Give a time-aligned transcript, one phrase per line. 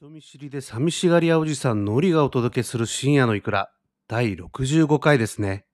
[0.00, 3.72] 人見知りで寂しがり屋おじさんのりがお届けする深夜のいくら
[4.06, 5.66] 第65回ですね。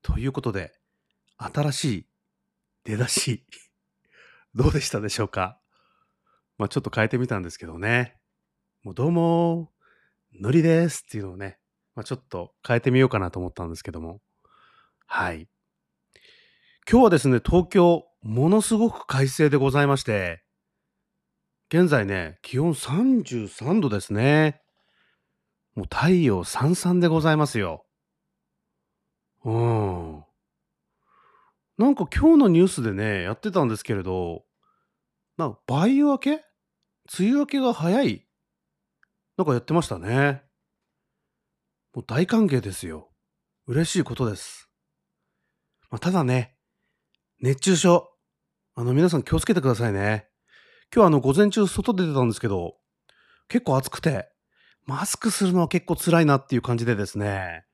[0.00, 0.74] ということで、
[1.38, 2.06] 新しい
[2.84, 3.44] 出だし、
[4.54, 5.58] どうでしたでしょうか？
[6.56, 8.16] まあちょっと変えてみたんですけどね。
[8.84, 9.72] もうどうも、
[10.40, 11.58] のりですっていうのをね、
[11.96, 14.20] まあちょっと変えてみようかなと思ったんですけども。
[15.04, 15.48] はい。
[16.88, 20.44] 今日はですね、東京、ものすごく快晴でございまして、
[21.70, 24.62] 現在ね、気温33度ですね。
[25.74, 27.84] もう太陽さんさんでございますよ。
[29.44, 30.24] うん。
[31.76, 34.44] なんか今日のニュースでね、やってたんですけれど、
[35.36, 36.30] なんか梅雨明け？
[37.18, 38.26] 梅雨明けが早い？
[39.36, 40.42] なんかやってましたね。
[41.94, 43.10] もう大歓迎ですよ。
[43.66, 44.68] 嬉しいことです。
[45.90, 46.56] まあ、ただね、
[47.40, 48.10] 熱中症。
[48.74, 50.28] あの皆さん気をつけてくださいね。
[50.94, 52.76] 今日あの午前中外出てたんですけど、
[53.48, 54.30] 結構暑くて、
[54.86, 57.64] マスクするのは結構辛いなっていう感じでですね、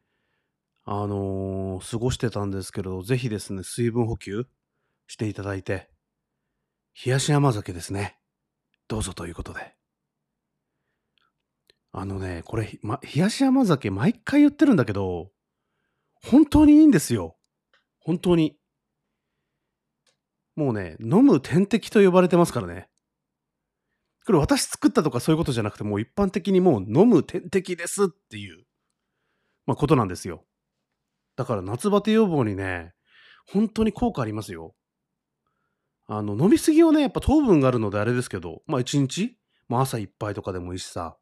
[0.85, 4.47] あのー過ごしてたんですけど、ぜひですね、水分補給
[5.07, 5.89] していただいて、
[7.05, 8.19] 冷やし甘酒ですね。
[8.89, 9.75] どうぞということで。
[11.93, 15.31] あのね、これ、ま、冷やし甘酒毎回言ってるんだけど、
[16.23, 17.37] 本当にいいんですよ。
[18.01, 18.57] 本当に。
[20.57, 22.89] もうね、飲む点滴と呼ばれてますからね。
[24.27, 28.65] これ私作ったとかそういうことじゃなくて、もう一般的にもう飲む点滴ですっていう、
[29.67, 30.45] まあ、ことなんですよ。
[31.37, 32.95] だから夏バテ予防にね、
[33.47, 34.75] 本当に効果ありますよ。
[36.07, 41.17] あの、飲みすぎはね、やっぱ糖分があるのであれですけど、まあ一日、まあ朝一杯とかでもいいしさ、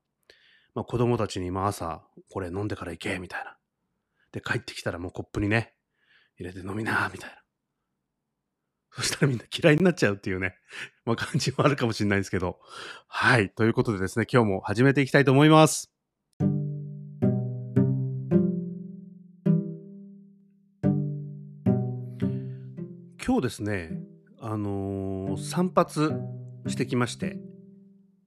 [0.75, 3.57] まあ子供たちにまあ朝、これ飲んでから行け、みたいな。
[4.33, 5.75] で、帰ってきたらもうコップにね、
[6.37, 7.42] 入れて飲みな、みたいな。
[8.97, 10.55] そしたらみんな嫌いになっちゃうっていうね、
[11.07, 12.61] まあ感じもあるかもしれないですけど。
[13.09, 13.51] はい。
[13.51, 15.91] ということでですね、今日も始めていきたいと思います。
[23.25, 23.99] 今日ですね、
[24.41, 25.89] あのー散髪
[26.67, 27.39] してきまして、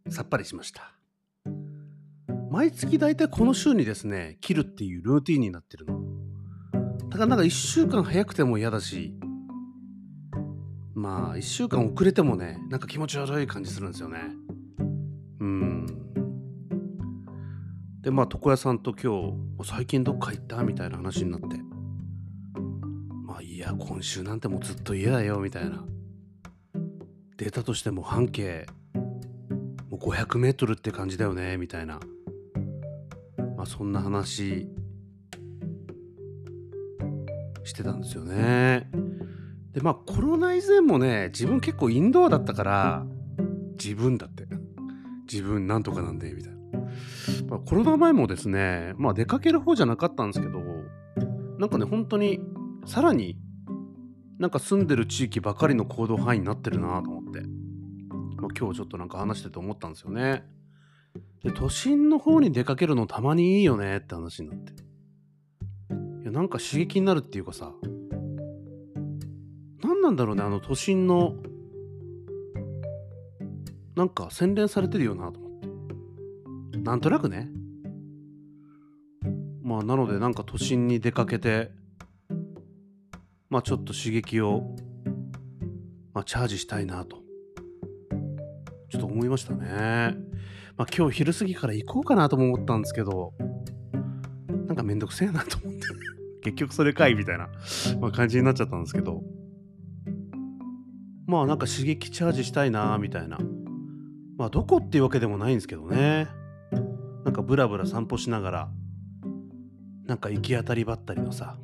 [0.09, 0.95] さっぱりしました。
[2.49, 6.01] 毎月大体この週にですね、切るっていうルーティンになってるの。
[7.09, 9.13] だからなんか1週間早くても嫌だし、
[11.05, 14.21] まあ1週間遅れてもね、なんか気持ち悪い感じするんですよね。
[15.39, 15.85] うん。
[18.01, 21.45] で、まあ床屋さんと今日、最近どっか行ったみたいな話になって。
[23.23, 25.85] まあいや、今週なんてもうずっと家だよ、みたいな。
[27.37, 28.65] データとしても半径、
[29.91, 31.99] もう500メートルって感じだよね、みたいな。
[33.55, 34.67] まあそんな話
[37.63, 39.04] してたんですよね。
[39.75, 43.05] でまあコロナ以前もね自分結構インドアだったから
[43.77, 44.45] 自分だって。
[45.31, 46.57] 自分なんとかなんでみたいな、
[47.49, 50.59] まあ、コロナ前もですねまあ出かける方じゃなかったんですけど
[51.59, 52.39] なんかね本当に
[52.85, 53.37] さらに
[54.37, 60.43] なんか住んでる地域ばかりの行動範囲になってるなと思って、まあ、今日ちょっとなんか話してて思ったんですよね。
[61.43, 64.73] で都心の方に出かけるのたまにいいよねって話になって。
[66.23, 67.94] いやなんか刺激になるっていうかさ何
[70.05, 71.33] なんだろうねあの都心の
[73.95, 76.77] なんか洗練されてるよなと思って。
[76.77, 77.49] なんとなくね。
[79.63, 81.71] まあなのでなんか都心に出かけて
[83.49, 84.75] まあちょっと刺激を
[86.13, 87.17] まあチャージしたいなと。
[88.91, 90.15] ちょっと思いましたね。
[90.77, 93.33] まあ今日昼過ぎから行こうかなとも思ったんですけど
[94.67, 95.79] なんかめんどくせえなと思って。
[96.43, 97.49] 結局それかいみたいな、
[97.99, 99.23] まあ、感じになっちゃったんですけど
[101.25, 103.39] まあなんか刺激チャージしたいなみたいな。
[104.37, 106.27] まあどこっていうわけでもないんですけどね。
[107.23, 108.69] なんかブラブラ散歩しながら、
[110.05, 111.57] なんか行き当たりばったりのさ、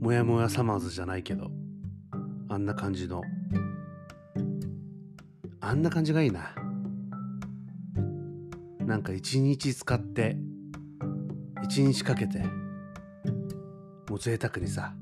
[0.00, 1.50] もやもやサマーズじゃないけど、
[2.48, 3.22] あんな感じの、
[5.60, 6.54] あんな感じがいいな。
[8.80, 10.38] なんか一日使って、
[11.64, 12.38] 一日かけて、
[14.08, 14.94] もう贅沢にさ、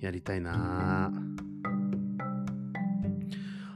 [0.00, 1.12] やりたいな。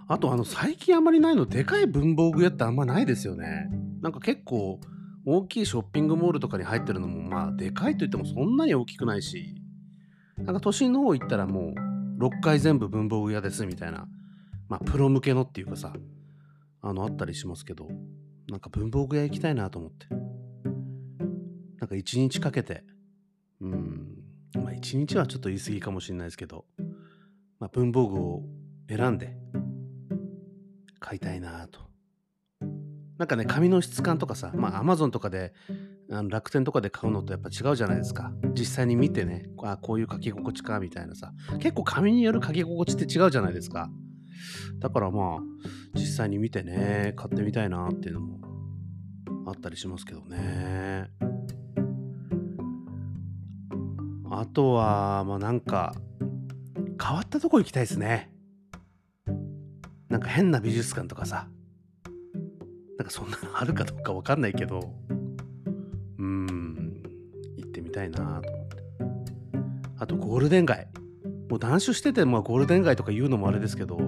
[0.07, 3.71] あとあの最近あんまりないのでかい文房具屋ってあんまないですよね。
[4.01, 4.81] なんか結構
[5.25, 9.61] 大きいショッピングモールとかに入ってるのもまあでかいといってもそんなに大きくないし。
[10.37, 11.75] なんか都心の方行ったらも
[12.19, 14.09] う6階全部文房具屋ですみたいな。
[14.69, 15.93] まあプロ向けのっていうかさ
[16.83, 17.89] あのあったりしますけど。
[18.51, 20.07] なんか文房具屋行きたいなと思って。
[21.79, 22.85] なんか一日かけて
[24.85, 26.67] 1日はちょっと言い過ぎかもしれないですけど、
[27.59, 28.43] まあ、文房具を
[28.87, 29.35] 選んで
[31.01, 31.81] 買いたいなと。
[33.17, 35.55] なんかね、紙の質感とかさ、まマ、Amazon とかで、
[36.11, 38.33] あの楽天とかで買うのとやっぱ違うじゃないですか。
[38.55, 41.33] 実際に見てね、あこういう書き心地か、みたいなさ。
[41.61, 43.89] 結構紙による書き心地って違うじゃないですか。
[44.81, 45.41] だからまあ、
[45.95, 48.41] 実際に見てね、買ってみたいなっていうのも
[49.47, 51.09] あったりしますけどね。
[54.41, 55.95] あとは、まあなんか、
[57.03, 58.31] 変わったとこ行きたいですね。
[60.09, 61.49] なんか変な美術館とかさ。
[62.99, 64.95] なんかそんなのあるかどうかわかんないけど、
[66.19, 67.03] うーん、
[67.57, 68.83] 行ってみたいなと思って。
[69.99, 70.89] あとゴールデン街。
[71.51, 73.99] もう断酒してて、まあゴールデン街とか言うのもあれですけど、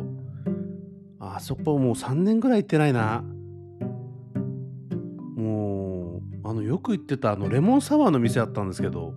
[1.18, 3.24] あそこもう3年ぐらい行ってないな。
[5.36, 9.14] もう、あの、よく行ってたあのレモンサワーの店あったんですけど、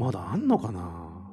[0.00, 1.30] まだあんのかな？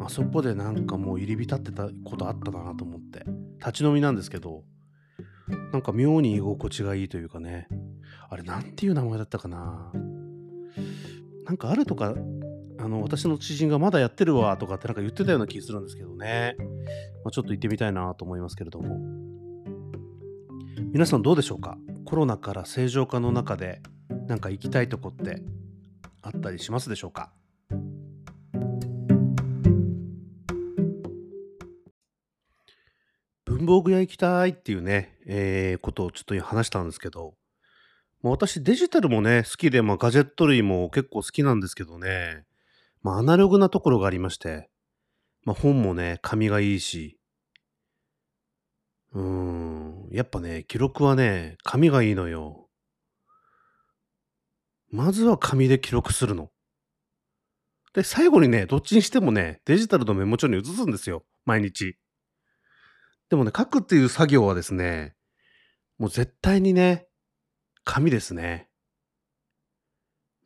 [0.00, 3.24] あそこでなんかもう入り浸ってたことあったなと思って。
[3.58, 4.64] 立ち飲みなんですけど、
[5.72, 7.68] なんか妙に居心地がいいというかね。
[8.28, 9.92] あれ、なんていう名前だったかな？
[11.44, 12.12] なんかあるとか、
[12.80, 16.56] あの、私の知人がまだやってるわとかってなんか言ってたような気するんですけどね。
[17.24, 18.98] まあ、ちょっと行ってみたいなと思いますけれども。
[20.92, 21.78] 皆さんどうでしょうか？
[22.04, 23.80] コロナから正常化の中で、
[24.26, 25.40] なんか行きたいとこって
[26.22, 27.32] あったりしますでしょうか？
[33.44, 37.34] 文房具屋行きたいっていうね、えーことをちょっと話したんですけど、
[38.22, 42.44] まあ、私デジタルもね、好きで、まあ、ガジェット類も結構好きなんですけどね、
[43.02, 44.70] まあ、アナログなところがありまして、
[45.44, 47.18] まあ、本もね、紙がいいし、
[49.12, 52.61] うーん、やっぱね、記録はね、紙がいいのよ。
[54.92, 56.50] まずは紙で記録するの。
[57.94, 61.24] で、最後にね、どっちにしてもね、デジタルのメモ帳に移すんですよ。
[61.46, 61.96] 毎日。
[63.30, 65.14] でもね、書くっていう作業はですね、
[65.98, 67.06] もう絶対にね、
[67.84, 68.68] 紙ですね。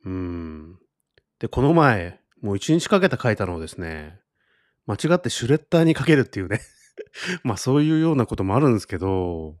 [0.05, 0.79] うん。
[1.39, 4.19] で、この前、もう一日かけて書いたのをですね、
[4.85, 6.61] 間違ってシュレッダーにかけるっていうね。
[7.43, 9.57] まあそういうようなこともあるんですけど、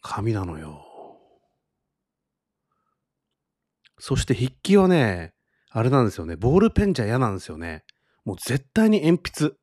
[0.00, 0.85] 紙なのよ。
[3.98, 5.32] そして筆記はね、
[5.70, 6.36] あれなんですよね。
[6.36, 7.84] ボールペンじゃ嫌なんですよね。
[8.24, 9.54] もう絶対に鉛筆。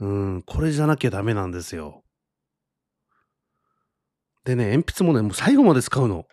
[0.00, 2.04] うん、これじゃなきゃダメなんですよ。
[4.44, 6.26] でね、鉛筆もね、もう最後まで使うの。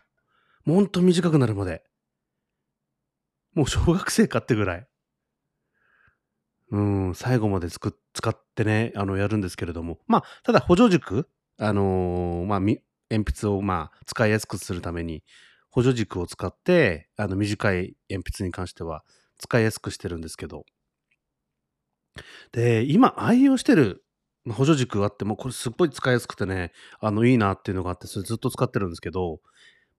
[0.65, 1.83] もうほんと短くなるまで。
[3.53, 4.87] もう小学生かってぐらい。
[6.71, 9.99] うん、最後までつく使ってね、あの、やるんですけれども。
[10.07, 15.23] まあ、ただ補助軸、あのーまあ、鉛筆をまあ、使いやすくするために、
[15.75, 19.03] 補助軸を使って、あの、短い鉛筆に関しては
[19.37, 20.63] 使いやすくしてるんですけど。
[22.53, 24.05] で、今愛用してる
[24.49, 29.41] 補助軸があって、もこれすっごい使いやすくてね、あの、いいなっていうのがあって、それずっと使ってるんですけど、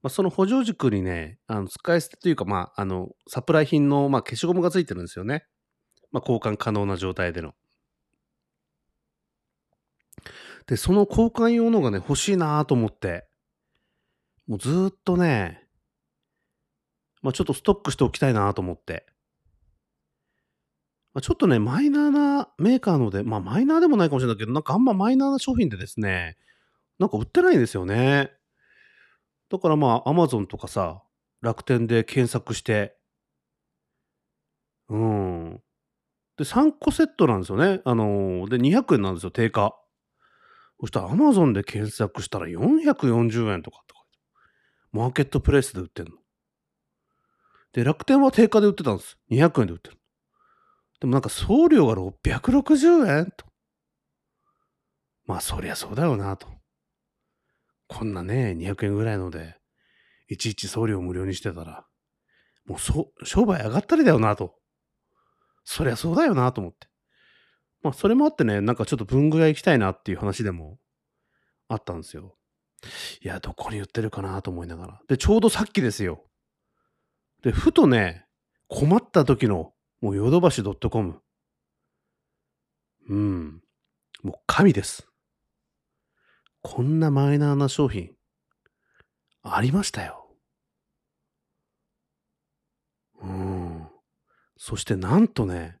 [0.01, 5.45] まあ、その補助軸にね、あの使い捨てというか、まあ、あの、サプライ品の、まあ、消しゴムがついてるんですよね。
[6.11, 7.53] まあ、交換可能な状態での。
[10.65, 13.27] で、その交換用のがね、欲しいなと思って、
[14.47, 15.66] もうずっとね、
[17.21, 19.05] まあ、ちょっとストックしておきたいなと思って。
[21.13, 26.37] まあ、ちょっとね、マイナーなメーカーので、まあ、マイナーでもないかもしれないけど、なんかあんまマイナーな商品でですね、
[26.99, 28.31] なんか売ってないんですよね。
[29.49, 31.03] だからまあ、アマゾンとかさ、
[31.41, 32.97] 楽天で検索して、
[34.89, 35.61] うん。
[36.37, 37.81] で、3個セットなんですよね。
[37.83, 39.75] あのーで、200円なんですよ、定価。
[40.79, 44.17] そしたら、アマゾンで検索したら440円とかって書いて
[44.93, 46.11] あるマーケットプレイスで売ってんの。
[47.77, 49.19] で、楽天は定価で売ってたんです。
[49.29, 49.97] 200円で売ってる。
[50.99, 53.45] でもなんか送料が660円と。
[55.27, 56.47] まあ、そりゃそうだよなと。
[57.87, 59.57] こんなね、200円ぐらいので、
[60.27, 61.85] いちいち送料無料にしてたら、
[62.65, 64.55] もうそ、商売上がったりだよなと。
[65.63, 66.87] そりゃそうだよなと思って。
[67.83, 70.79] まあ、それもあってね、なんかちょっと文具屋行きたいなっていう話でも
[71.67, 72.39] あったんですよ。
[73.21, 75.01] いや、どこに売ってるかなと思いながら。
[75.07, 76.26] で、ちょうどさっきですよ。
[77.43, 78.25] で、ふとね、
[78.67, 81.21] 困った時の、もうヨドバシ .com。
[83.09, 83.61] うん。
[84.23, 85.07] もう神です。
[86.61, 88.11] こんなマイナーな商品、
[89.43, 90.27] ありましたよ。
[93.21, 93.87] うん。
[94.57, 95.77] そしてなんとね、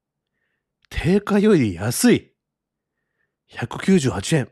[0.89, 2.33] 定価より安い。
[3.51, 4.51] 198円。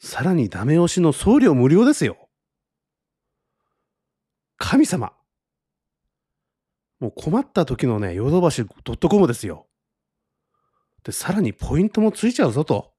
[0.00, 2.19] さらにダメ押しの送料無料ですよ。
[4.60, 5.14] 神様。
[7.00, 9.66] もう困った時のね、ヨドバシ .com ですよ。
[11.02, 12.92] で、さらにポイントもついちゃうぞと。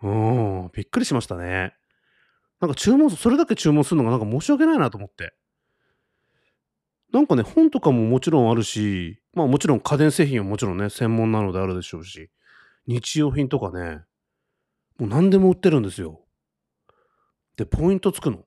[0.00, 1.74] うん、びっくりしましたね。
[2.60, 5.34] なんか注文それだけ注文するのがなんか申し訳ないなと思って。
[7.12, 12.30] なんかね、本とかももちろんあるし、まあもちろん家電製品はもちろんね、専門なのであるでしょうし、
[12.86, 14.04] 日用品とかね、
[14.98, 16.20] もう何でも売ってるんですよ。
[17.56, 18.44] で、ポイントつくの。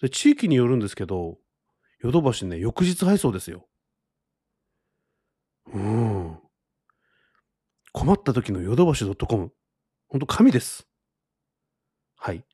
[0.00, 1.38] で、地域によるんですけど、
[2.00, 3.66] ヨドバシね、翌日配送ですよ。
[5.72, 6.38] うん。
[7.92, 9.50] 困った時のヨドバシ .com。
[10.08, 10.86] ほんと神です。
[12.16, 12.44] はい。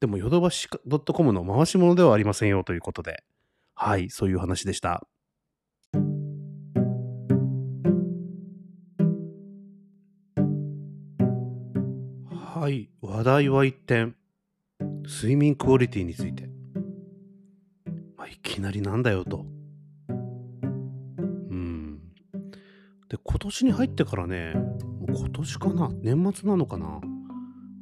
[0.00, 3.24] でもヨドバシ .com の回し物ではありませんよということで。
[3.74, 5.06] はい、そういう話でした。
[12.30, 14.14] はい、話題は一点。
[15.06, 16.53] 睡眠クオリティについて。
[18.24, 19.44] あ、いきなりなんだよと。
[20.08, 20.12] う
[21.54, 22.00] ん。
[23.08, 24.54] で、今年に入ってからね、
[25.08, 27.00] 今年かな年末なのかな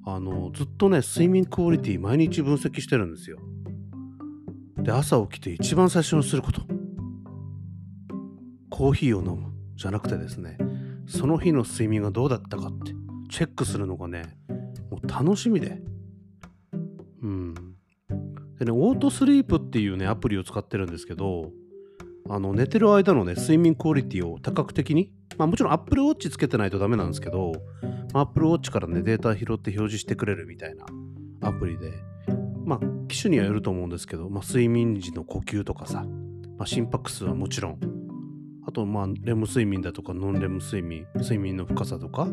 [0.05, 3.39] あの、ずっとね、睡眠クオリティ毎日分析してるんですよ。
[4.79, 6.63] で、朝起きて一番最初にすること。
[8.69, 10.59] コーヒーを飲むじゃなくてですね、
[11.07, 12.93] その日の睡眠がどうだったかって
[13.31, 14.37] チェックするのがね、
[14.91, 15.81] もう楽しみで。
[17.23, 17.72] うん。
[18.65, 21.51] でね、オートスリープっていうね、アプリを使ってるんですけど、
[22.31, 27.55] あの、寝てる間のね、睡眠クオリティを多角的に、まあもちろん Apple Watch つけてないとダメなんですけど、
[28.15, 30.87] Apple Watch からね、データ拾って表示してくれるみたいな
[31.41, 31.91] アプリで、
[32.65, 36.05] まあ、機種にはよると思うんですけど、まあ、睡眠時の呼吸とかさ、
[36.57, 37.81] まあ、心拍数はもちろん、
[38.65, 42.29] あと、まあ、レム睡眠だとか、ノンレム睡眠、睡眠の深さとか、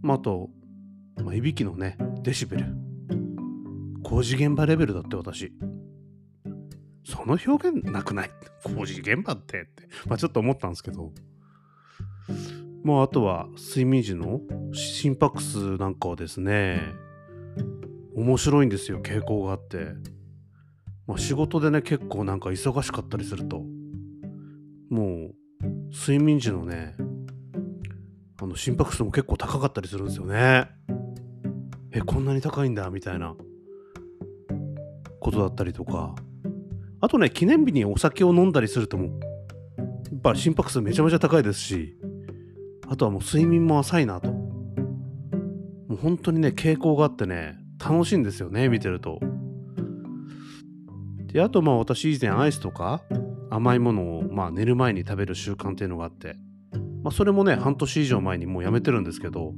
[0.00, 0.50] まあ、あと、
[1.24, 2.81] まあ、いびきのね、デシベル。
[4.02, 5.52] 工事現場レベルだって私。
[7.04, 8.30] その表現なくない？
[8.64, 11.12] 工事現場ってって、まあ、ちょっと思ったんですけど、
[12.84, 14.40] まあ、あとは睡眠時の
[14.72, 16.80] 心拍数なんかはですね、
[18.14, 19.88] 面白いんですよ、傾向があって。
[21.06, 23.64] まあ、仕事でね、結構なんか忙しかったりすると、
[24.88, 25.34] もう、
[25.90, 26.94] 睡眠時のね、
[28.40, 30.68] あの心拍数も結構高かったりするんですよね。
[31.90, 33.34] え、こんなに高いんだ、みたいな
[35.22, 36.14] ことだったりとか。
[37.00, 39.10] あとね、記念日にお酒を飲んだりするとも、や
[40.16, 41.96] っぱ心拍数めちゃめちゃ高いですし、
[42.88, 44.30] あとはもう睡眠も浅いなと。
[44.32, 44.48] も
[45.90, 49.20] う本当にね、傾向があってね、楽しいんですよね、見てると。
[51.32, 53.02] で、あとまあ私以前アイスとか
[53.50, 56.36] 甘いものをまあ寝る前に食べる習慣っていうのがあって、
[57.02, 59.54] まあそれもね、半年以上前にもうやめてるんですけど、も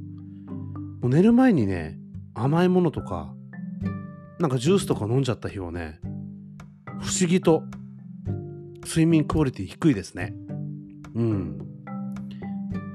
[1.03, 1.99] う寝る前にね、
[2.33, 3.33] 甘いものとか、
[4.39, 5.99] なんかジュースとか飲んじゃった日はね、
[6.99, 7.63] 不思議と
[8.85, 10.33] 睡眠クオリティ低いですね。
[11.15, 11.57] うん。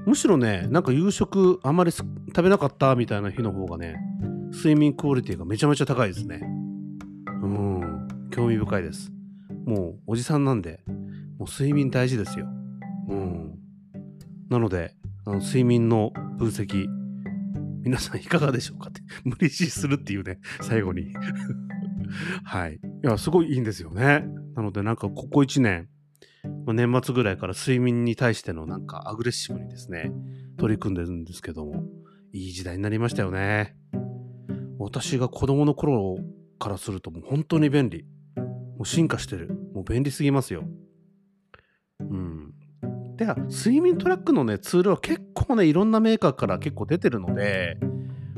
[0.05, 2.05] むしろね、なんか夕食あまり食
[2.41, 3.95] べなかったみたいな日の方がね、
[4.51, 6.41] 睡眠クオリティがめちゃめちゃ高いですね。
[7.41, 9.11] うん、興味深いです。
[9.65, 10.83] もうおじさんなんで、
[11.37, 12.47] もう睡眠大事ですよ。
[13.09, 13.55] うん。
[14.49, 14.95] なので、
[15.25, 16.87] あの睡眠の分析、
[17.81, 21.13] 皆さんいかがでしょうかって、 無理強いするっていうね、最後に。
[22.43, 22.75] はい。
[22.75, 24.25] いや、すごいいいんですよね。
[24.55, 25.89] なので、なんかここ1年、
[26.65, 30.11] まあ、年末ぐらいから睡眠に対してのなんかアグレッシブにですね、
[30.57, 31.83] 取り組んでるんですけども、
[32.33, 33.75] いい時代になりましたよね。
[34.79, 36.17] 私が子供の頃
[36.59, 38.05] からするともう本当に便利。
[38.77, 39.49] もう進化してる。
[39.73, 40.63] もう便利すぎますよ。
[41.99, 42.40] うん。
[43.21, 47.77] で、睡眠トラックのね、ツールは結構ね、いろんなメーカーから結構出てるので、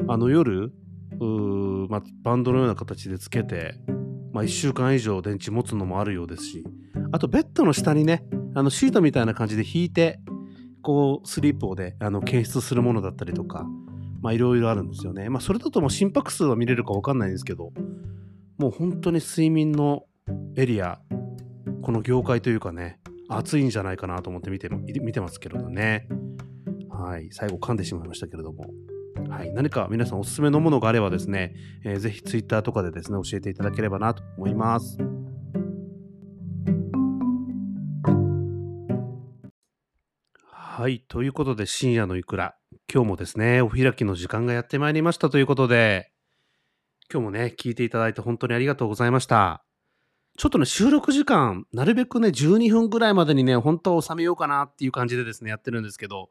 [0.10, 0.74] あの夜、
[1.88, 3.76] まあ、バンドのような形でつけて、
[4.34, 6.66] まあ、1週間以上電池持つのもあるようですし、
[7.14, 8.26] あとベッドの下にね、
[8.56, 10.20] あのシートみたいな感じで引いて、
[10.82, 13.66] こう、スリープをで、あの、検出するものだったりとか、
[14.22, 15.30] まあいろいろあるんですよね。
[15.30, 17.72] まあそれだともう心拍数は見れるかわかんないんですけど、
[18.58, 20.04] もう本当に睡眠の
[20.58, 21.00] エリア、
[21.84, 23.00] この業界というかね、
[23.38, 26.08] 熱いんじゃないかなと思って見て見てますけれどね。
[26.90, 27.30] はい。
[27.32, 28.66] 最後噛んでしまいましたけれども。
[29.30, 29.52] はい。
[29.54, 34.98] 何か皆さんおすすめのものがあればですね、えー、ぜひ Twitter とかでですね、教えていただければなと思います。
[40.50, 41.04] はい。
[41.08, 42.56] ということで、深夜のいくら。
[42.92, 46.12] 今日もですね、お開きの時間がやってまいりましたということで、
[47.12, 49.64] 今日もね、聞いていただいて本当にありがとうございました。
[50.38, 56.30] ちょっとね、収録時間、なるべくね、12分ぐらいまでにね、本当は収めようかなっていう感じでですね、やってるんですけど、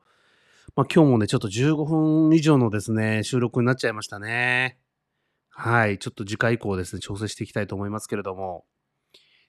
[0.74, 4.78] まあ今日もね、ちょっと15分以上のですね、収録になっちゃいましたね。
[5.50, 5.98] はい。
[5.98, 8.64] ちょっと次回以降ですね、調整していきたいと思いますけれども。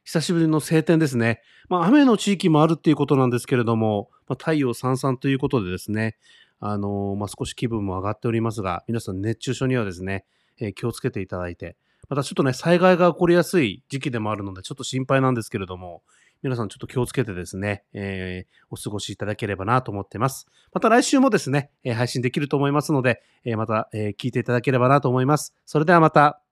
[0.03, 1.41] 久しぶりの晴天ですね。
[1.69, 6.17] まあ、雨の地域もあるっていうことなんですけれども、まあ、太陽さんさんということでですね、
[6.59, 10.25] あのーまあ、少し気分も上がっておりますが、皆さん熱中症にはですね、
[10.59, 11.77] えー気をつけていただいて、
[12.09, 16.03] またちょっとね、災害が起こりやすい時期でもあるので、ちょっと心配なんですけれども、
[16.43, 20.47] 皆さんちょっと気をつけてですね、えーお過ごしいただければなと思ってます。
[20.73, 25.53] また来週もですね、え配信できると思いますので、えまた、え聞いていただければなと思います。
[25.65, 26.42] それではまた。